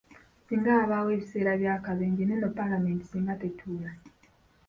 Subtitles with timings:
[0.45, 3.91] Singa wabaawo ebiseera bya kabenje neeno palamenti singa tetuula.